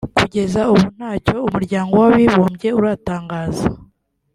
Kugeza 0.17 0.61
ubu 0.71 0.85
nta 0.95 1.11
cyo 1.25 1.37
Umuryango 1.47 1.93
w’Abibumbye 2.01 2.69
uratangaza 2.79 3.65